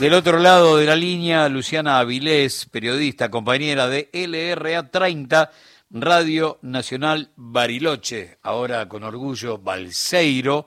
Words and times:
Del 0.00 0.12
otro 0.12 0.38
lado 0.38 0.76
de 0.76 0.84
la 0.84 0.94
línea, 0.94 1.48
Luciana 1.48 1.98
Avilés, 1.98 2.68
periodista, 2.70 3.30
compañera 3.30 3.88
de 3.88 4.10
LRA 4.12 4.90
30, 4.90 5.50
Radio 5.90 6.58
Nacional 6.60 7.30
Bariloche, 7.34 8.36
ahora 8.42 8.88
con 8.88 9.04
orgullo 9.04 9.56
Balseiro, 9.56 10.66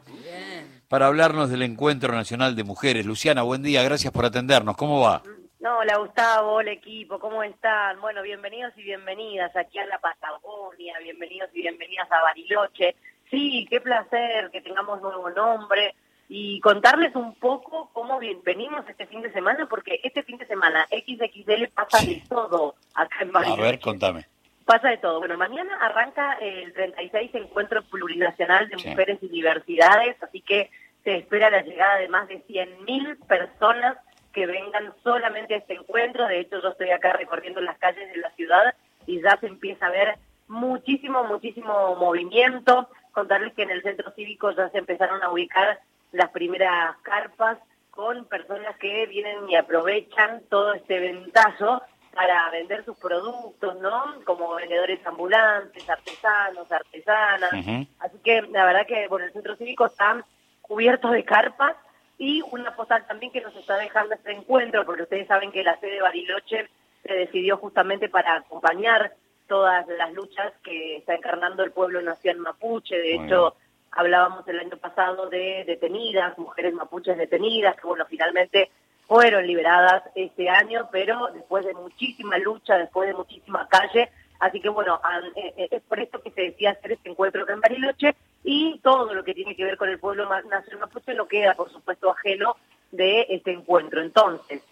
para 0.87 1.05
hablarnos 1.05 1.51
del 1.51 1.61
Encuentro 1.61 2.11
Nacional 2.11 2.55
de 2.55 2.63
Mujeres. 2.63 3.05
Luciana, 3.05 3.43
buen 3.43 3.61
día, 3.61 3.83
gracias 3.83 4.11
por 4.11 4.25
atendernos. 4.25 4.75
¿Cómo 4.75 4.99
va? 5.01 5.21
No, 5.59 5.77
hola 5.77 5.97
Gustavo, 5.99 6.53
hola 6.53 6.71
equipo, 6.71 7.19
¿cómo 7.19 7.43
están? 7.43 8.01
Bueno, 8.01 8.23
bienvenidos 8.23 8.73
y 8.77 8.81
bienvenidas 8.81 9.55
aquí 9.55 9.77
a 9.77 9.85
la 9.85 9.99
Patagonia, 9.99 10.97
bienvenidos 11.03 11.51
y 11.53 11.61
bienvenidas 11.61 12.11
a 12.11 12.23
Bariloche. 12.23 12.95
Sí, 13.29 13.67
qué 13.69 13.79
placer 13.79 14.49
que 14.51 14.61
tengamos 14.61 14.99
nuevo 15.03 15.29
nombre 15.29 15.93
y 16.31 16.59
contarles 16.59 17.15
un 17.15 17.33
poco 17.33 17.89
cómo 17.91 18.19
venimos 18.43 18.87
este 18.87 19.07
fin 19.07 19.21
de 19.21 19.33
semana, 19.33 19.65
porque 19.67 19.99
este 20.03 20.21
fin 20.21 20.37
de 20.37 20.45
semana 20.45 20.87
XXL 20.91 21.67
pasa 21.73 22.05
de 22.05 22.23
todo 22.29 22.75
acá 22.93 23.17
en 23.21 23.31
Bariloche. 23.31 23.61
A 23.61 23.65
ver, 23.65 23.79
contame. 23.79 24.27
Pasa 24.63 24.89
de 24.89 24.97
todo. 24.97 25.17
Bueno, 25.17 25.35
mañana 25.37 25.75
arranca 25.81 26.33
el 26.33 26.71
36 26.73 27.31
Encuentro 27.33 27.81
Plurinacional 27.81 28.69
de 28.69 28.77
Mujeres 28.77 29.17
y 29.23 29.27
Diversidades, 29.27 30.21
así 30.21 30.41
que 30.41 30.69
se 31.03 31.17
espera 31.17 31.49
la 31.49 31.63
llegada 31.63 31.97
de 31.97 32.09
más 32.09 32.27
de 32.27 32.45
100.000 32.45 33.25
personas 33.25 33.97
que 34.31 34.45
vengan 34.45 34.93
solamente 35.03 35.55
a 35.55 35.57
este 35.57 35.73
encuentro. 35.73 36.27
De 36.27 36.41
hecho, 36.41 36.61
yo 36.61 36.69
estoy 36.69 36.91
acá 36.91 37.13
recorriendo 37.13 37.59
las 37.59 37.79
calles 37.79 38.07
de 38.13 38.17
la 38.17 38.29
ciudad 38.31 38.75
y 39.07 39.19
ya 39.19 39.35
se 39.39 39.47
empieza 39.47 39.87
a 39.87 39.91
ver 39.91 40.19
muchísimo, 40.47 41.23
muchísimo 41.23 41.95
movimiento. 41.95 42.87
Contarles 43.13 43.53
que 43.55 43.63
en 43.63 43.71
el 43.71 43.81
centro 43.81 44.11
cívico 44.11 44.51
ya 44.51 44.69
se 44.69 44.77
empezaron 44.77 45.23
a 45.23 45.31
ubicar 45.31 45.79
las 46.11 46.29
primeras 46.29 46.97
carpas 47.03 47.57
con 47.91 48.25
personas 48.25 48.77
que 48.77 49.05
vienen 49.07 49.49
y 49.49 49.55
aprovechan 49.55 50.41
todo 50.49 50.73
este 50.73 50.99
ventazo 50.99 51.81
para 52.13 52.49
vender 52.49 52.83
sus 52.85 52.97
productos, 52.97 53.79
¿no? 53.79 54.23
Como 54.25 54.55
vendedores 54.55 55.05
ambulantes, 55.05 55.89
artesanos, 55.89 56.71
artesanas. 56.71 57.51
Así 57.99 58.17
que 58.23 58.41
la 58.43 58.65
verdad 58.65 58.87
que, 58.87 59.07
bueno, 59.07 59.25
el 59.25 59.33
centro 59.33 59.55
cívico 59.55 59.85
está 59.85 60.25
cubierto 60.61 61.11
de 61.11 61.23
carpas 61.23 61.75
y 62.17 62.41
una 62.51 62.75
postal 62.75 63.05
también 63.07 63.31
que 63.31 63.41
nos 63.41 63.55
está 63.55 63.77
dejando 63.77 64.15
este 64.15 64.31
encuentro, 64.31 64.85
porque 64.85 65.03
ustedes 65.03 65.27
saben 65.27 65.51
que 65.51 65.63
la 65.63 65.79
sede 65.79 65.95
de 65.95 66.01
Bariloche 66.01 66.69
se 67.03 67.13
decidió 67.13 67.57
justamente 67.57 68.09
para 68.09 68.35
acompañar 68.35 69.13
todas 69.47 69.87
las 69.87 70.13
luchas 70.13 70.53
que 70.63 70.97
está 70.97 71.15
encarnando 71.15 71.63
el 71.63 71.71
pueblo 71.71 72.01
nación 72.01 72.39
mapuche. 72.39 72.97
De 72.97 73.15
hecho, 73.15 73.55
Hablábamos 73.91 74.47
el 74.47 74.59
año 74.59 74.77
pasado 74.77 75.29
de 75.29 75.63
detenidas, 75.65 76.37
mujeres 76.37 76.73
mapuches 76.73 77.17
detenidas, 77.17 77.75
que 77.75 77.87
bueno, 77.87 78.05
finalmente 78.07 78.69
fueron 79.07 79.47
liberadas 79.47 80.03
este 80.13 80.49
año, 80.49 80.87
pero 80.91 81.29
después 81.33 81.65
de 81.65 81.73
muchísima 81.73 82.37
lucha, 82.37 82.77
después 82.77 83.07
de 83.07 83.15
muchísima 83.15 83.67
calle. 83.67 84.09
Así 84.39 84.61
que 84.61 84.69
bueno, 84.69 85.01
eh, 85.35 85.53
eh, 85.57 85.67
es 85.71 85.81
por 85.81 85.99
esto 85.99 86.21
que 86.21 86.31
se 86.31 86.41
decía 86.41 86.71
hacer 86.71 86.93
este 86.93 87.09
encuentro 87.09 87.49
en 87.49 87.59
Bariloche 87.59 88.15
y 88.43 88.79
todo 88.79 89.13
lo 89.13 89.23
que 89.23 89.33
tiene 89.33 89.55
que 89.55 89.65
ver 89.65 89.77
con 89.77 89.89
el 89.89 89.99
pueblo 89.99 90.29
nacional 90.29 90.63
mapuche 90.79 91.13
no 91.13 91.27
queda, 91.27 91.55
por 91.55 91.71
supuesto, 91.71 92.11
ajeno 92.11 92.55
de 92.91 93.25
este 93.29 93.51
encuentro. 93.51 94.01
Entonces, 94.01 94.63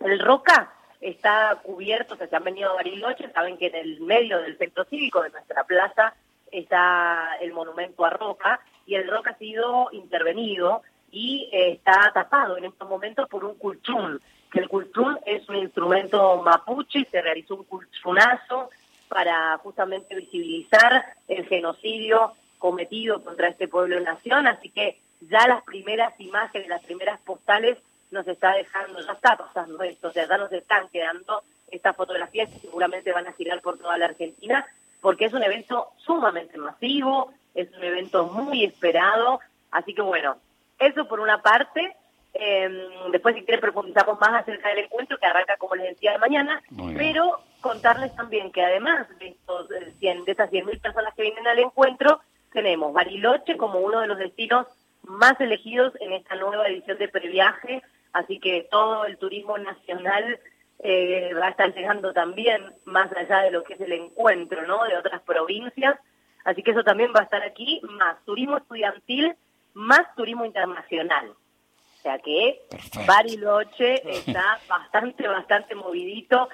el 0.00 0.20
Roca 0.20 0.72
está 1.00 1.58
cubierto, 1.62 2.16
se 2.16 2.34
han 2.34 2.44
venido 2.44 2.70
a 2.70 2.74
Bariloche, 2.74 3.30
saben 3.32 3.56
que 3.56 3.66
en 3.66 3.76
el 3.76 4.00
medio 4.00 4.40
del 4.40 4.58
centro 4.58 4.84
cívico 4.84 5.22
de 5.22 5.30
nuestra 5.30 5.64
plaza 5.64 6.14
está 6.58 7.36
el 7.40 7.52
monumento 7.52 8.04
a 8.04 8.10
Roca 8.10 8.60
y 8.86 8.94
el 8.94 9.08
Roca 9.08 9.30
ha 9.30 9.38
sido 9.38 9.88
intervenido 9.92 10.82
y 11.10 11.48
eh, 11.52 11.72
está 11.72 12.10
tapado 12.12 12.56
en 12.56 12.66
estos 12.66 12.88
momentos 12.88 13.28
por 13.28 13.44
un 13.44 13.54
culchún, 13.56 14.20
que 14.50 14.60
el 14.60 14.68
culchún 14.68 15.18
es 15.26 15.48
un 15.48 15.56
instrumento 15.56 16.42
mapuche, 16.42 17.06
se 17.10 17.20
realizó 17.20 17.56
un 17.56 17.64
culchunazo 17.64 18.70
para 19.08 19.56
justamente 19.58 20.14
visibilizar 20.14 21.04
el 21.28 21.46
genocidio 21.46 22.32
cometido 22.58 23.22
contra 23.22 23.48
este 23.48 23.68
pueblo 23.68 23.98
nación, 24.00 24.46
así 24.46 24.70
que 24.70 24.98
ya 25.20 25.46
las 25.48 25.62
primeras 25.64 26.18
imágenes, 26.20 26.68
las 26.68 26.84
primeras 26.84 27.20
postales 27.20 27.78
nos 28.10 28.26
está 28.26 28.54
dejando, 28.54 29.00
ya 29.00 29.12
está 29.12 29.36
pasando 29.36 29.82
esto, 29.82 30.08
o 30.08 30.12
sea, 30.12 30.26
ya 30.26 30.38
nos 30.38 30.52
están 30.52 30.88
quedando 30.88 31.42
estas 31.70 31.96
fotografías 31.96 32.48
que 32.50 32.60
seguramente 32.60 33.12
van 33.12 33.26
a 33.26 33.32
girar 33.32 33.60
por 33.60 33.78
toda 33.78 33.98
la 33.98 34.06
Argentina 34.06 34.66
porque 35.00 35.26
es 35.26 35.32
un 35.32 35.42
evento 35.42 35.88
sumamente 35.96 36.58
masivo, 36.58 37.32
es 37.54 37.68
un 37.76 37.84
evento 37.84 38.26
muy 38.26 38.64
esperado, 38.64 39.40
así 39.70 39.94
que 39.94 40.02
bueno, 40.02 40.36
eso 40.78 41.06
por 41.08 41.20
una 41.20 41.42
parte. 41.42 41.96
Em, 42.34 43.10
después 43.10 43.34
si 43.34 43.42
quieren 43.42 43.60
profundizamos 43.60 44.20
más 44.20 44.42
acerca 44.42 44.68
del 44.68 44.84
encuentro 44.84 45.18
que 45.18 45.26
arranca 45.26 45.56
como 45.56 45.74
les 45.74 45.88
decía 45.88 46.12
de 46.12 46.18
mañana, 46.18 46.62
pero 46.96 47.40
contarles 47.60 48.14
también 48.14 48.52
que 48.52 48.62
además 48.62 49.08
de, 49.18 49.28
estos, 49.28 49.68
de, 49.68 49.92
100, 49.92 50.24
de 50.24 50.32
estas 50.32 50.50
100.000 50.50 50.80
personas 50.80 51.14
que 51.14 51.22
vienen 51.22 51.46
al 51.46 51.58
encuentro, 51.58 52.20
tenemos 52.52 52.92
Bariloche 52.92 53.56
como 53.56 53.80
uno 53.80 54.00
de 54.00 54.06
los 54.06 54.18
destinos 54.18 54.66
más 55.02 55.40
elegidos 55.40 55.94
en 56.00 56.12
esta 56.12 56.36
nueva 56.36 56.68
edición 56.68 56.98
de 56.98 57.08
Previaje, 57.08 57.82
así 58.12 58.38
que 58.38 58.68
todo 58.70 59.06
el 59.06 59.16
turismo 59.16 59.58
nacional 59.58 60.38
eh, 60.80 61.32
va 61.34 61.46
a 61.46 61.50
estar 61.50 61.74
llegando 61.74 62.12
también 62.12 62.62
más 62.84 63.10
allá 63.16 63.40
de 63.40 63.50
lo 63.50 63.64
que 63.64 63.74
es 63.74 63.80
el 63.80 63.92
encuentro, 63.92 64.66
¿no? 64.66 64.84
De 64.84 64.96
otras 64.96 65.22
provincias. 65.22 65.98
Así 66.44 66.62
que 66.62 66.70
eso 66.70 66.84
también 66.84 67.12
va 67.14 67.20
a 67.20 67.24
estar 67.24 67.42
aquí, 67.42 67.80
más 67.82 68.24
turismo 68.24 68.56
estudiantil, 68.56 69.34
más 69.74 70.14
turismo 70.14 70.44
internacional. 70.44 71.30
O 71.30 72.02
sea 72.02 72.18
que 72.20 72.62
Bariloche 73.06 74.08
está 74.18 74.60
bastante, 74.68 75.26
bastante 75.26 75.74
movidito. 75.74 76.48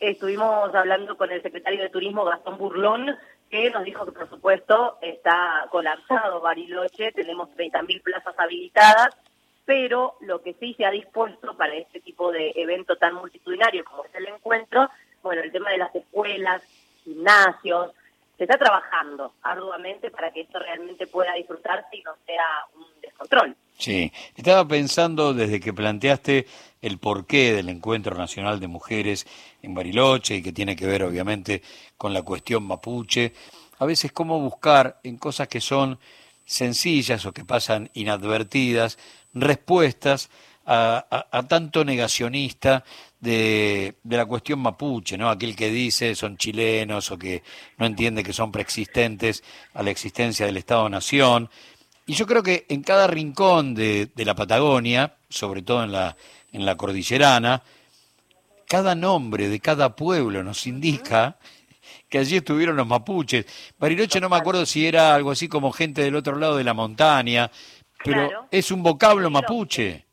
Estuvimos 0.00 0.74
hablando 0.74 1.16
con 1.16 1.30
el 1.30 1.42
secretario 1.42 1.82
de 1.82 1.88
Turismo, 1.88 2.24
Gastón 2.24 2.58
Burlón, 2.58 3.16
que 3.50 3.70
nos 3.70 3.84
dijo 3.84 4.04
que, 4.04 4.12
por 4.12 4.28
supuesto, 4.28 4.98
está 5.00 5.66
colapsado 5.70 6.40
Bariloche, 6.40 7.12
tenemos 7.12 7.48
30.000 7.50 8.02
plazas 8.02 8.34
habilitadas 8.38 9.16
pero 9.68 10.14
lo 10.20 10.40
que 10.40 10.54
sí 10.54 10.72
se 10.78 10.86
ha 10.86 10.90
dispuesto 10.90 11.54
para 11.54 11.74
este 11.74 12.00
tipo 12.00 12.32
de 12.32 12.54
evento 12.56 12.96
tan 12.96 13.14
multitudinario 13.16 13.84
como 13.84 14.02
es 14.06 14.14
el 14.14 14.26
encuentro, 14.26 14.88
bueno, 15.22 15.42
el 15.42 15.52
tema 15.52 15.68
de 15.68 15.76
las 15.76 15.94
escuelas, 15.94 16.62
gimnasios, 17.04 17.90
se 18.38 18.44
está 18.44 18.56
trabajando 18.56 19.34
arduamente 19.42 20.10
para 20.10 20.32
que 20.32 20.40
esto 20.40 20.58
realmente 20.58 21.06
pueda 21.06 21.34
disfrutarse 21.34 21.98
y 21.98 22.02
no 22.02 22.12
sea 22.24 22.46
un 22.76 22.86
descontrol. 23.02 23.54
Sí, 23.76 24.10
estaba 24.34 24.66
pensando 24.66 25.34
desde 25.34 25.60
que 25.60 25.74
planteaste 25.74 26.46
el 26.80 26.96
porqué 26.96 27.52
del 27.52 27.68
Encuentro 27.68 28.16
Nacional 28.16 28.60
de 28.60 28.68
Mujeres 28.68 29.26
en 29.60 29.74
Bariloche 29.74 30.36
y 30.36 30.42
que 30.42 30.52
tiene 30.52 30.76
que 30.76 30.86
ver 30.86 31.02
obviamente 31.02 31.60
con 31.98 32.14
la 32.14 32.22
cuestión 32.22 32.62
mapuche, 32.62 33.34
a 33.78 33.84
veces 33.84 34.12
cómo 34.12 34.40
buscar 34.40 34.98
en 35.02 35.18
cosas 35.18 35.46
que 35.46 35.60
son 35.60 35.98
sencillas 36.48 37.26
o 37.26 37.32
que 37.32 37.44
pasan 37.44 37.90
inadvertidas, 37.92 38.98
respuestas 39.34 40.30
a, 40.64 41.44
tanto 41.48 41.84
negacionista 41.84 42.84
de, 43.20 43.94
de, 44.02 44.16
la 44.16 44.26
cuestión 44.26 44.58
mapuche, 44.60 45.16
¿no? 45.16 45.30
Aquel 45.30 45.56
que 45.56 45.70
dice 45.70 46.14
son 46.14 46.36
chilenos 46.36 47.10
o 47.10 47.18
que 47.18 47.42
no 47.78 47.86
entiende 47.86 48.22
que 48.22 48.32
son 48.32 48.52
preexistentes 48.52 49.42
a 49.74 49.82
la 49.82 49.90
existencia 49.90 50.46
del 50.46 50.56
Estado-Nación. 50.56 51.48
Y 52.06 52.14
yo 52.14 52.26
creo 52.26 52.42
que 52.42 52.66
en 52.68 52.82
cada 52.82 53.06
rincón 53.06 53.74
de, 53.74 54.10
de 54.14 54.24
la 54.24 54.34
Patagonia, 54.34 55.16
sobre 55.28 55.62
todo 55.62 55.84
en 55.84 55.92
la, 55.92 56.16
en 56.52 56.64
la 56.64 56.76
cordillerana, 56.76 57.62
cada 58.66 58.94
nombre 58.94 59.48
de 59.48 59.60
cada 59.60 59.96
pueblo 59.96 60.42
nos 60.42 60.66
indica 60.66 61.38
que 62.08 62.18
allí 62.18 62.36
estuvieron 62.36 62.76
los 62.76 62.86
mapuches. 62.86 63.74
Bariloche 63.78 64.20
no 64.20 64.28
me 64.28 64.36
acuerdo 64.36 64.64
si 64.66 64.86
era 64.86 65.14
algo 65.14 65.30
así 65.30 65.48
como 65.48 65.72
gente 65.72 66.02
del 66.02 66.16
otro 66.16 66.36
lado 66.36 66.56
de 66.56 66.64
la 66.64 66.74
montaña, 66.74 67.50
pero 68.04 68.46
es 68.50 68.70
un 68.70 68.82
vocablo 68.82 69.30
mapuche. 69.30 70.06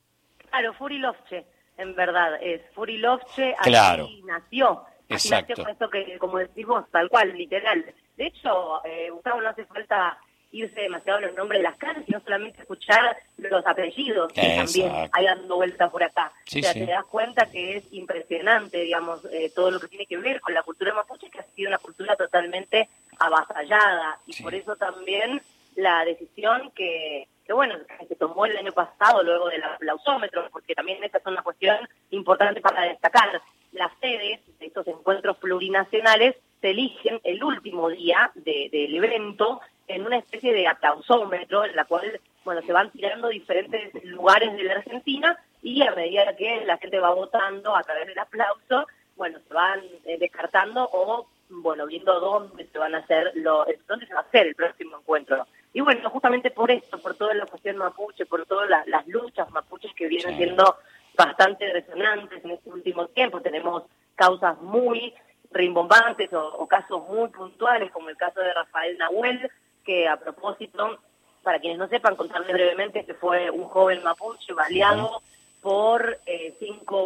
Claro, 0.50 0.74
Furilovche, 0.74 1.46
en 1.78 1.96
verdad, 1.96 2.42
es 2.42 2.62
Furilovche, 2.74 3.56
claro. 3.62 4.06
así 4.06 4.22
nació. 4.24 4.84
Así 5.10 5.28
Exacto. 5.28 5.54
nació 5.58 5.72
esto 5.72 5.90
que, 5.90 6.18
como 6.18 6.40
decimos, 6.40 6.86
tal 6.92 7.10
cual, 7.10 7.38
literal. 7.38 7.86
De 8.18 8.28
hecho, 8.28 8.84
eh, 8.86 9.10
Gustavo, 9.12 9.42
no 9.42 9.50
hace 9.50 9.66
falta 9.66 10.18
irse 10.56 10.82
demasiado 10.82 11.20
los 11.20 11.36
nombres 11.36 11.60
de 11.60 11.64
las 11.64 11.78
calles, 11.78 12.04
sino 12.06 12.20
solamente 12.22 12.62
escuchar 12.62 13.18
los 13.38 13.66
apellidos 13.66 14.32
que 14.32 14.56
también 14.56 15.10
hay 15.12 15.26
dando 15.26 15.56
vuelta 15.58 15.90
por 15.90 16.04
acá. 16.04 16.32
o 16.48 16.50
sea, 16.50 16.74
te 16.74 16.86
das 16.86 17.06
cuenta 17.06 17.50
que 17.52 17.78
es 17.78 17.84
impresionante, 17.92 18.80
digamos, 18.82 19.26
eh, 19.26 19.52
todo 19.54 19.72
lo 19.72 19.80
que 19.80 19.88
tiene 19.88 20.06
que 20.06 20.18
ver 20.18 20.40
con 20.40 20.54
la 20.54 20.64
cultura 20.64 20.94
mapuche, 20.94 21.30
que 21.30 21.40
sido 21.56 21.70
una 21.70 21.78
cultura 21.78 22.16
totalmente 22.16 22.90
avasallada. 23.20 24.20
Y 24.28 24.42
por 24.42 24.54
eso 24.54 24.76
también 24.76 25.42
la 25.76 26.06
decisión 26.06 26.72
que, 26.76 27.28
que, 27.46 27.54
bueno, 27.54 27.76
que 28.00 28.08
se 28.08 28.16
tomó 28.16 28.46
el 28.46 28.58
año 28.58 28.72
pasado 28.72 29.24
luego 29.24 29.50
del 29.50 29.64
aplausómetro, 29.64 30.48
porque 30.52 30.76
también 30.76 31.04
esa 31.04 31.18
es 31.18 31.26
una 31.26 31.42
cuestión 31.42 31.78
importante 32.12 32.62
para 32.62 32.84
destacar. 32.84 33.42
Las 33.72 33.92
sedes 34.00 34.40
de 34.60 34.66
estos 34.66 34.88
encuentros 34.88 35.38
plurinacionales 35.38 36.36
se 36.62 36.70
eligen 36.70 37.20
el 37.24 37.44
último 37.44 37.90
día 37.90 38.32
del 38.36 38.96
evento 38.96 39.62
en 39.88 40.06
una 40.06 40.18
especie 40.18 40.54
de 40.54 40.68
aplausómetro 40.68 41.66
en 41.66 41.76
la 41.76 41.86
cual, 41.86 42.20
bueno, 42.44 42.62
se 42.62 42.74
van 42.74 42.90
tirando 42.92 43.28
diferentes 43.30 44.04
lugares 44.06 44.56
de 44.56 44.64
la 44.64 44.74
Argentina 44.76 45.38
y 45.62 45.82
a 45.82 45.94
medida 45.94 46.36
que 46.36 46.66
la 46.66 46.78
gente 46.78 47.00
va 47.00 47.14
votando 47.14 47.76
a 47.76 47.84
través 47.84 48.08
del 48.08 48.20
aplauso, 48.20 48.88
bueno, 49.16 49.40
se 49.48 49.54
van 49.54 49.82
eh, 50.06 50.18
descartando 50.20 50.88
o, 50.92 51.28
bueno, 51.50 51.86
viendo 51.86 52.20
dónde 52.20 52.68
se 52.68 52.78
van 52.78 52.96
a 52.96 53.00
hacer, 53.00 53.32
lo, 53.36 53.66
dónde 53.88 54.08
se 54.08 54.14
va 54.14 54.22
a 54.22 54.24
hacer 54.24 54.48
el 54.48 54.56
próximo 54.56 54.98
encuentro. 54.98 55.46
Y 55.74 55.82
bueno, 55.82 56.10
justamente 56.10 56.52
por 56.52 56.72
esto, 56.72 56.98
por 57.00 57.16
toda 57.16 57.34
la 57.34 57.46
cuestión 57.46 57.78
mapuche, 57.78 58.26
por 58.26 58.46
todas 58.46 58.70
las 58.88 59.08
luchas 59.08 59.50
mapuches 59.52 59.94
que 59.94 60.08
vienen 60.08 60.38
siendo 60.38 60.78
bastante 61.16 61.72
resonantes 61.72 62.44
en 62.44 62.52
este 62.52 62.70
último 62.70 63.08
tiempo, 63.08 63.42
tenemos 63.42 63.84
causas 64.16 64.62
muy 64.62 65.14
rimbombantes 65.52 66.30
o, 66.34 66.68
casos 66.68 67.08
muy 67.10 67.30
puntuales, 67.30 67.92
como 67.92 68.10
el 68.10 68.18
caso 68.18 68.40
de 68.40 68.54
Rafael 68.54 68.98
Nahuel, 68.98 69.50
que 69.84 70.08
a 70.08 70.18
propósito, 70.18 71.00
para 71.44 71.60
quienes 71.60 71.78
no 71.78 71.88
sepan, 71.88 72.16
contarles 72.16 72.54
brevemente 72.54 73.06
que 73.06 73.14
fue 73.14 73.50
un 73.50 73.66
joven 73.66 74.04
mapuche 74.04 74.54
baleado 74.54 75.22
por 75.62 76.20
eh, 76.26 76.56
cinco 76.60 77.02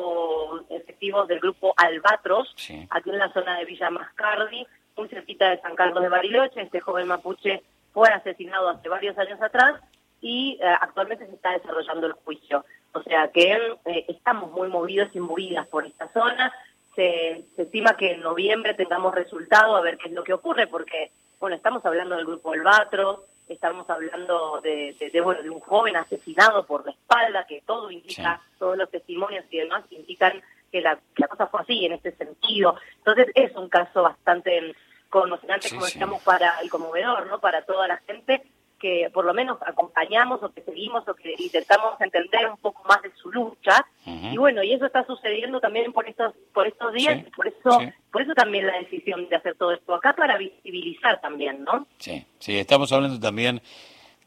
del 1.27 1.39
grupo 1.39 1.73
Albatros, 1.77 2.55
aquí 2.89 3.09
en 3.09 3.17
la 3.17 3.31
zona 3.33 3.57
de 3.57 3.65
Villa 3.65 3.89
Mascardi, 3.89 4.65
muy 4.95 5.07
cerquita 5.07 5.49
de 5.49 5.61
San 5.61 5.75
Carlos 5.75 6.01
de 6.01 6.09
Bariloche. 6.09 6.61
Este 6.61 6.79
joven 6.79 7.07
mapuche 7.07 7.61
fue 7.93 8.09
asesinado 8.09 8.69
hace 8.69 8.89
varios 8.89 9.17
años 9.17 9.41
atrás 9.41 9.81
y 10.21 10.59
eh, 10.61 10.65
actualmente 10.81 11.25
se 11.25 11.35
está 11.35 11.51
desarrollando 11.51 12.07
el 12.07 12.13
juicio. 12.13 12.65
O 12.93 13.01
sea 13.03 13.29
que 13.29 13.53
eh, 13.85 14.05
estamos 14.07 14.51
muy 14.51 14.67
movidos 14.67 15.09
y 15.13 15.19
movidas 15.19 15.67
por 15.67 15.85
esta 15.85 16.07
zona 16.09 16.53
se, 16.95 17.45
estima 17.57 17.95
que 17.95 18.11
en 18.11 18.21
noviembre 18.21 18.73
tengamos 18.73 19.15
resultado 19.15 19.75
a 19.75 19.81
ver 19.81 19.97
qué 19.97 20.09
es 20.09 20.13
lo 20.13 20.23
que 20.23 20.33
ocurre, 20.33 20.67
porque, 20.67 21.11
bueno, 21.39 21.55
estamos 21.55 21.85
hablando 21.85 22.15
del 22.15 22.25
grupo 22.25 22.51
Albatro, 22.51 23.25
estamos 23.47 23.89
hablando 23.89 24.59
de, 24.61 24.95
de, 25.11 25.21
bueno, 25.21 25.41
de 25.41 25.49
un 25.49 25.59
joven 25.59 25.95
asesinado 25.95 26.65
por 26.65 26.85
la 26.85 26.91
espalda, 26.91 27.45
que 27.47 27.61
todo 27.65 27.89
indica, 27.89 28.41
todos 28.57 28.77
los 28.77 28.89
testimonios 28.89 29.45
y 29.49 29.57
demás 29.59 29.83
indican 29.91 30.41
que 30.71 30.81
la, 30.81 30.99
cosa 31.29 31.47
fue 31.47 31.61
así, 31.61 31.85
en 31.85 31.93
este 31.93 32.11
sentido. 32.15 32.75
Entonces 32.97 33.27
es 33.35 33.55
un 33.55 33.69
caso 33.69 34.03
bastante 34.03 34.75
conmocionante, 35.09 35.69
como 35.69 35.85
decíamos, 35.85 36.21
para 36.23 36.59
el 36.61 36.69
conmovedor, 36.69 37.27
¿no? 37.27 37.39
Para 37.39 37.63
toda 37.65 37.87
la 37.87 37.97
gente, 37.97 38.43
que 38.79 39.09
por 39.13 39.25
lo 39.25 39.33
menos 39.33 39.57
acompañamos 39.65 40.41
o 40.41 40.51
que 40.51 40.61
seguimos 40.61 41.07
o 41.07 41.13
que 41.13 41.35
intentamos 41.37 41.99
entender 41.99 42.49
un 42.49 42.57
poco 42.57 42.83
más 42.87 43.01
de 43.01 43.11
su 43.15 43.31
lucha. 43.31 43.85
Y 44.05 44.37
bueno 44.37 44.63
y 44.63 44.73
eso 44.73 44.85
está 44.85 45.05
sucediendo 45.05 45.59
también 45.59 45.91
por 45.91 46.07
estos 46.07 46.33
por 46.53 46.65
estos 46.65 46.93
días. 46.93 47.23
Por 47.35 47.47
eso 47.47 47.79
por 48.11 48.21
eso 48.21 48.33
también 48.33 48.65
la 48.65 48.79
decisión 48.79 49.27
de 49.29 49.35
hacer 49.35 49.55
todo 49.55 49.73
esto 49.73 49.93
acá 49.93 50.13
para 50.13 50.37
visibilizar 50.37 51.21
también 51.21 51.63
no 51.63 51.85
sí 51.99 52.25
sí 52.39 52.57
estamos 52.57 52.91
hablando 52.91 53.19
también 53.19 53.61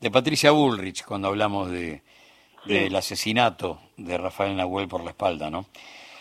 de 0.01 0.11
Patricia 0.11 0.53
Bullrich 0.53 1.05
cuando 1.05 1.29
hablamos 1.29 1.71
de 1.71 2.03
del 2.65 2.95
asesinato 2.95 3.81
de 3.97 4.17
Rafael 4.17 4.57
Nahuel 4.57 4.87
por 4.87 5.03
la 5.03 5.11
espalda 5.11 5.51
no 5.51 5.67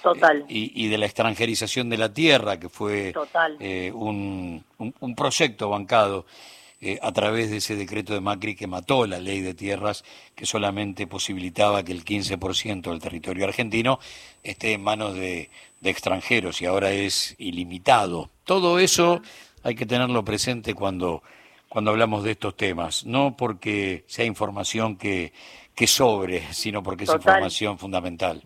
Total. 0.01 0.42
Eh, 0.42 0.45
y, 0.50 0.86
y, 0.86 0.88
de 0.88 0.98
la 0.98 1.06
extranjerización 1.06 1.89
de 1.89 1.98
la 1.98 2.13
tierra, 2.13 2.59
que 2.59 2.69
fue 2.69 3.13
eh, 3.59 3.92
un, 3.94 4.63
un, 4.77 4.95
un, 5.00 5.15
proyecto 5.15 5.69
bancado 5.69 6.25
eh, 6.83 6.98
a 7.03 7.12
través 7.12 7.51
de 7.51 7.57
ese 7.57 7.75
decreto 7.75 8.12
de 8.15 8.21
Macri 8.21 8.56
que 8.56 8.65
mató 8.65 9.06
la 9.06 9.19
ley 9.19 9.42
de 9.42 9.53
tierras 9.53 10.03
que 10.33 10.48
solamente 10.48 11.06
posibilitaba 11.06 11.83
que 11.83 11.92
el 11.92 12.03
15% 12.03 12.89
del 12.89 13.00
territorio 13.00 13.45
argentino 13.45 14.00
esté 14.42 14.74
en 14.74 14.81
manos 14.83 15.13
de, 15.13 15.51
extranjeros 15.83 16.59
y 16.59 16.65
ahora 16.65 16.92
es 16.92 17.36
ilimitado. 17.38 18.31
Todo 18.45 18.80
eso 18.80 19.21
hay 19.62 19.75
que 19.75 19.86
tenerlo 19.86 20.25
presente 20.25 20.74
cuando, 20.74 21.21
cuando 21.69 21.92
hablamos 21.92 22.24
de 22.24 22.31
estos 22.31 22.57
temas, 22.57 23.06
no 23.06 23.38
porque 23.38 24.04
sea 24.07 24.25
información 24.25 24.95
que, 24.95 25.33
que 25.75 25.86
sobre, 25.86 26.51
sino 26.51 26.81
porque 26.81 27.04
es 27.04 27.13
información 27.13 27.77
fundamental. 27.77 28.42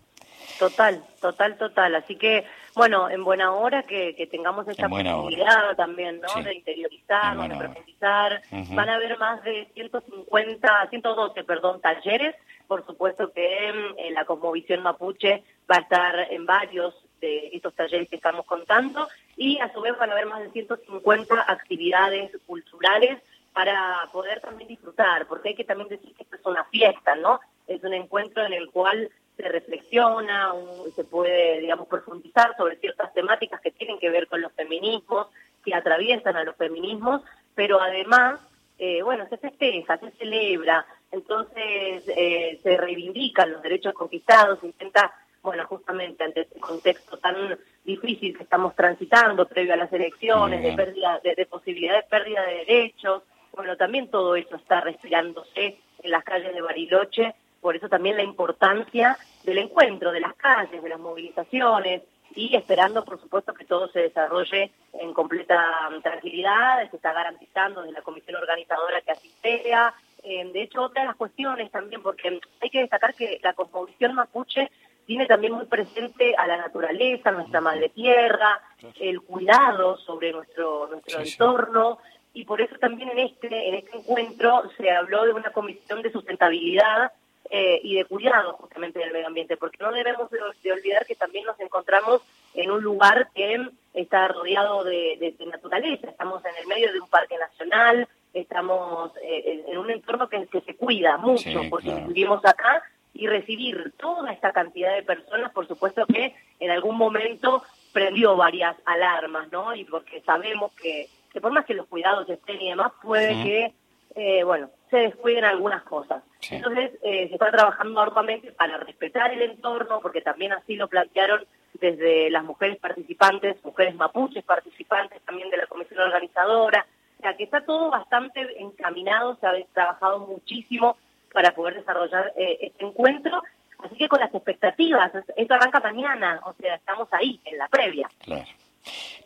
Total, 0.59 1.03
total, 1.21 1.57
total. 1.57 1.95
Así 1.95 2.15
que, 2.15 2.45
bueno, 2.75 3.09
en 3.09 3.23
buena 3.23 3.53
hora 3.53 3.83
que, 3.83 4.15
que 4.15 4.27
tengamos 4.27 4.67
esta 4.67 4.87
posibilidad 4.87 5.75
también, 5.75 6.21
¿no? 6.21 6.43
De 6.43 6.53
interiorizar, 6.53 7.37
de 7.37 7.55
profundizar. 7.55 8.41
Van 8.69 8.89
a 8.89 8.95
haber 8.95 9.17
más 9.17 9.43
de 9.43 9.67
150, 9.73 10.87
112, 10.89 11.43
perdón, 11.43 11.81
talleres. 11.81 12.35
Por 12.67 12.85
supuesto 12.85 13.31
que 13.31 13.67
en 13.97 14.13
la 14.13 14.25
Cosmovisión 14.25 14.81
Mapuche 14.81 15.43
va 15.69 15.77
a 15.77 15.81
estar 15.81 16.31
en 16.31 16.45
varios 16.45 16.95
de 17.21 17.49
estos 17.53 17.73
talleres 17.75 18.09
que 18.09 18.15
estamos 18.15 18.45
contando 18.45 19.07
y 19.37 19.59
a 19.59 19.71
su 19.73 19.81
vez 19.81 19.97
van 19.97 20.09
a 20.09 20.13
haber 20.13 20.25
más 20.25 20.41
de 20.41 20.51
150 20.51 21.45
actividades 21.47 22.31
culturales 22.45 23.21
para 23.53 24.09
poder 24.11 24.41
también 24.41 24.67
disfrutar, 24.67 25.27
porque 25.27 25.49
hay 25.49 25.55
que 25.55 25.63
también 25.63 25.87
decir 25.89 26.13
que 26.13 26.23
esto 26.23 26.35
es 26.35 26.45
una 26.45 26.65
fiesta, 26.65 27.15
¿no? 27.15 27.39
Es 27.67 27.81
un 27.83 27.93
encuentro 27.93 28.45
en 28.45 28.53
el 28.53 28.69
cual 28.69 29.09
se 29.35 29.49
reflexiona, 29.49 30.53
se 30.95 31.03
puede, 31.03 31.59
digamos, 31.59 31.87
profundizar 31.87 32.55
sobre 32.57 32.77
ciertas 32.77 33.13
temáticas 33.13 33.61
que 33.61 33.71
tienen 33.71 33.99
que 33.99 34.09
ver 34.09 34.27
con 34.27 34.41
los 34.41 34.51
feminismos, 34.53 35.27
que 35.63 35.73
atraviesan 35.73 36.35
a 36.35 36.43
los 36.43 36.55
feminismos, 36.55 37.21
pero 37.53 37.81
además, 37.81 38.39
eh, 38.77 39.01
bueno, 39.01 39.27
se 39.29 39.37
festeja, 39.37 39.97
se 39.97 40.11
celebra, 40.11 40.85
entonces 41.11 42.03
eh, 42.15 42.59
se 42.61 42.77
reivindican 42.77 43.51
los 43.51 43.61
derechos 43.61 43.93
conquistados, 43.93 44.59
se 44.59 44.67
intenta, 44.67 45.13
bueno, 45.41 45.65
justamente 45.67 46.23
ante 46.23 46.41
este 46.41 46.59
contexto 46.59 47.17
tan 47.17 47.57
difícil 47.83 48.35
que 48.35 48.43
estamos 48.43 48.75
transitando 48.75 49.47
previo 49.47 49.73
a 49.73 49.77
las 49.77 49.91
elecciones, 49.91 50.63
de 50.63 50.73
pérdida, 50.73 51.19
de, 51.23 51.35
de 51.35 51.45
posibilidad 51.45 51.95
de 51.95 52.03
pérdida 52.03 52.45
de 52.45 52.55
derechos, 52.65 53.23
bueno, 53.53 53.77
también 53.77 54.09
todo 54.09 54.35
eso 54.35 54.55
está 54.55 54.81
respirándose 54.81 55.77
en 56.03 56.11
las 56.11 56.23
calles 56.23 56.53
de 56.53 56.61
Bariloche 56.61 57.35
por 57.65 57.75
eso 57.75 57.89
también 57.89 58.15
la 58.15 58.21
importancia 58.21 59.17
del 59.43 59.57
encuentro, 59.57 60.11
de 60.11 60.19
las 60.19 60.35
calles, 60.35 60.83
de 60.83 60.87
las 60.87 60.99
movilizaciones 60.99 62.03
y 62.35 62.55
esperando, 62.55 63.03
por 63.03 63.19
supuesto, 63.19 63.55
que 63.55 63.65
todo 63.65 63.87
se 63.87 64.01
desarrolle 64.01 64.69
en 64.93 65.11
completa 65.13 65.89
tranquilidad, 66.03 66.87
se 66.91 66.95
está 66.95 67.11
garantizando 67.11 67.81
desde 67.81 67.95
la 67.95 68.03
comisión 68.03 68.35
organizadora 68.35 69.01
que 69.01 69.13
así 69.13 69.31
sea. 69.41 69.95
Eh, 70.21 70.47
de 70.53 70.61
hecho, 70.61 70.83
otra 70.83 71.01
de 71.01 71.07
las 71.07 71.15
cuestiones 71.15 71.71
también, 71.71 72.03
porque 72.03 72.39
hay 72.61 72.69
que 72.69 72.81
destacar 72.81 73.15
que 73.15 73.39
la 73.41 73.53
cosmovisión 73.53 74.13
mapuche 74.13 74.69
tiene 75.07 75.25
también 75.25 75.53
muy 75.53 75.65
presente 75.65 76.35
a 76.37 76.45
la 76.45 76.57
naturaleza, 76.57 77.31
nuestra 77.31 77.61
madre 77.61 77.89
tierra, 77.89 78.61
el 78.99 79.21
cuidado 79.21 79.97
sobre 79.97 80.31
nuestro, 80.31 80.87
nuestro 80.91 81.19
entorno, 81.19 81.97
y 82.31 82.45
por 82.45 82.61
eso 82.61 82.75
también 82.75 83.09
en 83.09 83.19
este, 83.19 83.69
en 83.69 83.73
este 83.73 83.97
encuentro 83.97 84.69
se 84.77 84.91
habló 84.91 85.25
de 85.25 85.33
una 85.33 85.49
comisión 85.49 86.03
de 86.03 86.11
sustentabilidad 86.11 87.11
eh, 87.57 87.79
y 87.83 87.95
de 87.95 88.03
cuidado 88.03 88.51
justamente 88.59 88.99
del 88.99 89.13
medio 89.13 89.27
ambiente, 89.27 89.55
porque 89.55 89.77
no 89.81 89.93
debemos 89.93 90.29
de, 90.29 90.71
olvidar 90.73 91.05
que 91.05 91.15
también 91.15 91.45
nos 91.45 91.57
encontramos 91.61 92.21
en 92.53 92.69
un 92.69 92.83
lugar 92.83 93.29
que 93.33 93.69
está 93.93 94.27
rodeado 94.27 94.83
de, 94.83 95.33
naturaleza, 95.47 96.09
estamos 96.09 96.43
en 96.43 96.51
el 96.59 96.67
medio 96.67 96.91
de 96.91 96.99
un 96.99 97.07
parque 97.07 97.37
nacional, 97.37 98.09
estamos 98.33 99.13
eh, 99.23 99.63
en 99.69 99.77
un 99.77 99.89
entorno 99.89 100.27
que, 100.27 100.45
se 100.65 100.75
cuida 100.75 101.15
mucho, 101.15 101.61
porque 101.69 101.93
vivimos 102.07 102.43
acá 102.43 102.83
y 103.13 103.25
recibir 103.27 103.93
toda 103.95 104.33
esta 104.33 104.51
cantidad 104.51 104.93
de 104.93 105.03
personas, 105.03 105.53
por 105.53 105.65
supuesto 105.65 106.05
que 106.07 106.35
en 106.59 106.71
algún 106.71 106.97
momento 106.97 107.63
prendió 107.93 108.35
varias 108.35 108.75
alarmas, 108.83 109.49
¿no? 109.49 109.73
Y 109.73 109.85
porque 109.85 110.19
sabemos 110.23 110.73
que, 110.73 111.07
que 111.31 111.39
por 111.39 111.53
más 111.53 111.63
que 111.63 111.73
los 111.73 111.87
cuidados 111.87 112.29
estén 112.29 112.61
y 112.61 112.71
demás, 112.71 112.91
puede 113.01 113.31
que 113.45 113.73
eh, 114.15 114.43
bueno, 114.45 114.69
se 114.89 114.97
descuiden 114.97 115.45
algunas 115.45 115.83
cosas. 115.83 116.23
Entonces, 116.49 116.91
eh, 117.01 117.27
se 117.27 117.33
está 117.33 117.51
trabajando 117.51 117.99
arduamente 117.99 118.51
para 118.51 118.77
respetar 118.77 119.31
el 119.31 119.41
entorno, 119.41 119.99
porque 120.01 120.21
también 120.21 120.53
así 120.53 120.75
lo 120.75 120.87
plantearon 120.87 121.45
desde 121.73 122.29
las 122.29 122.43
mujeres 122.43 122.77
participantes, 122.77 123.63
mujeres 123.63 123.95
mapuches 123.95 124.43
participantes 124.43 125.21
también 125.23 125.49
de 125.49 125.57
la 125.57 125.67
comisión 125.67 125.99
organizadora. 125.99 126.85
O 127.19 127.21
sea, 127.21 127.35
que 127.35 127.43
está 127.43 127.65
todo 127.65 127.89
bastante 127.89 128.61
encaminado, 128.61 129.37
se 129.39 129.47
ha 129.47 129.53
trabajado 129.73 130.19
muchísimo 130.27 130.97
para 131.33 131.53
poder 131.55 131.75
desarrollar 131.75 132.33
eh, 132.37 132.57
este 132.61 132.85
encuentro. 132.85 133.41
Así 133.79 133.95
que 133.95 134.07
con 134.07 134.19
las 134.19 134.33
expectativas, 134.33 135.11
esto 135.35 135.53
arranca 135.53 135.79
mañana, 135.79 136.41
o 136.45 136.53
sea, 136.53 136.75
estamos 136.75 137.07
ahí, 137.11 137.39
en 137.45 137.57
la 137.57 137.67
previa. 137.67 138.09
Claro. 138.19 138.45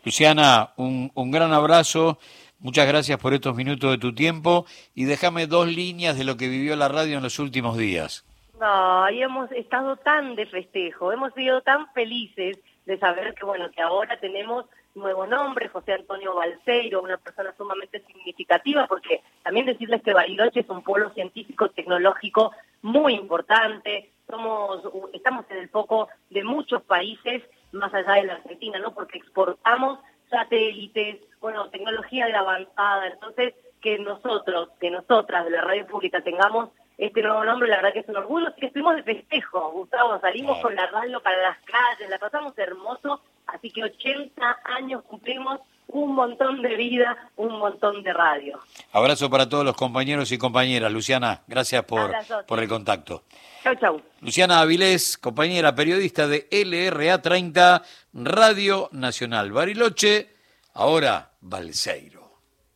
Luciana, 0.04 0.72
un, 0.78 1.12
un 1.13 1.32
gran 1.32 1.54
abrazo. 1.54 2.18
Muchas 2.62 2.88
gracias 2.88 3.18
por 3.20 3.34
estos 3.34 3.56
minutos 3.56 3.89
de 3.89 3.98
tu 3.98 4.13
tiempo 4.13 4.66
y 4.94 5.06
déjame 5.06 5.48
dos 5.48 5.68
líneas 5.68 6.18
de 6.18 6.25
lo 6.25 6.36
que 6.36 6.50
vivió 6.50 6.75
la 6.75 6.89
radio 6.89 7.16
en 7.16 7.24
los 7.24 7.39
últimos 7.39 7.78
días. 7.78 8.25
Ay, 8.60 9.24
hemos 9.24 9.50
estado 9.54 9.96
tan 9.96 10.36
de 10.36 10.46
festejo, 10.46 11.13
hemos 11.13 11.34
sido 11.34 11.62
tan 11.62 11.89
felices 11.94 12.60
de 12.86 13.00
saber 13.00 13.34
que 13.34 13.46
bueno 13.46 13.72
que 13.72 13.82
ahora 13.82 14.20
tenemos 14.20 14.66
nuevo 14.94 15.25
nombre, 15.25 15.70
José 15.70 15.94
Antonio 15.94 16.36
Balseiro, 16.36 17.01
una 17.01 17.16
persona 17.16 17.54
sumamente 17.58 18.04
significativa, 18.06 18.88
porque 18.88 19.22
también 19.44 19.66
decirles 19.66 20.01
que 20.01 20.13
Bariloche 20.13 20.60
es 20.60 20.70
un 20.70 20.82
pueblo 20.82 21.12
científico 21.12 21.70
tecnológico 21.70 22.51
muy 22.82 23.13
importante, 23.13 24.12
somos 24.30 24.82
estamos 25.13 25.46
en 25.50 25.60
el 25.60 25.70
foco 25.70 26.10
de 26.30 26.44
muchos 26.44 26.82
países 26.82 27.42
más 27.72 27.94
allá 27.94 28.16
de 28.16 28.24
la 28.24 28.34
Argentina, 28.34 28.80
¿no? 28.80 28.94
Porque 28.94 29.18
exportamos 29.18 30.00
satélites, 30.30 31.20
bueno, 31.50 31.70
tecnología 31.70 32.27
de 32.27 32.36
avanzada, 32.36 33.08
entonces 33.08 33.56
que 33.82 33.98
nosotros, 33.98 34.70
que 34.79 34.91
nosotras 34.91 35.46
de 35.46 35.51
la 35.51 35.62
radio 35.62 35.88
pública 35.88 36.22
tengamos 36.22 36.70
este 36.98 37.24
nuevo 37.24 37.44
nombre, 37.44 37.68
la 37.70 37.77
verdad 37.77 37.94
que 37.94 38.00
es 38.00 38.10
un 38.10 38.18
orgullo, 38.18 38.50
así 38.50 38.60
que 38.60 38.68
estuvimos 38.68 38.96
de 38.98 39.03
festejo, 39.03 39.72
Gustavo, 39.72 40.20
salimos 40.20 40.62
con 40.62 40.75
la 40.75 40.86
radio 40.88 41.20
para 41.22 41.41
las 41.41 41.58
calles, 41.60 42.10
la 42.10 42.20
pasamos 42.20 42.56
hermoso, 42.58 43.22
así 43.48 43.72
que 43.72 43.84
80 43.84 44.60
años 44.65 45.03
cumplimos, 45.06 45.60
un 45.88 46.13
montón 46.13 46.62
de 46.62 46.75
vida, 46.75 47.18
un 47.36 47.58
montón 47.58 48.03
de 48.03 48.13
radio. 48.13 48.60
Abrazo 48.91 49.27
para 49.27 49.50
todos 49.50 49.65
los 49.65 49.75
compañeros 49.75 50.32
y 50.32 50.38
compañeras. 50.38 50.91
Luciana, 50.91 51.41
gracias 51.48 51.84
por, 51.84 52.12
por 52.46 52.60
el 52.60 52.70
contacto. 52.70 53.24
Chau, 53.63 53.75
chau. 53.75 54.01
Luciana 54.22 54.60
Avilés, 54.60 55.18
compañera 55.18 55.74
periodista 55.74 56.27
de 56.27 56.48
LRA 56.51 57.24
30, 57.24 57.82
Radio 58.13 58.89
Nacional 58.91 59.51
Bariloche, 59.51 60.38
ahora 60.74 61.32
Balseiro. 61.42 62.19